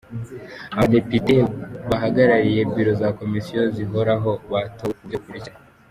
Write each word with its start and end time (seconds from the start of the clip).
Abadepite 0.73 1.35
bahagarariye 1.89 2.61
Biro 2.73 2.91
za 3.01 3.09
Komisiyo 3.19 3.61
zihoraho 3.75 4.31
batowe 4.51 4.93
mu 4.93 4.99
buryo 5.01 5.17
bukurikira:. 5.19 5.55